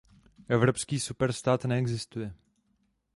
Evropský 0.49 0.99
superstát 0.99 1.65
neexistuje! 1.65 2.33